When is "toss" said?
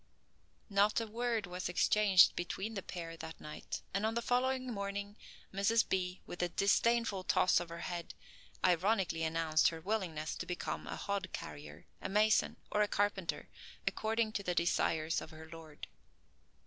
7.23-7.59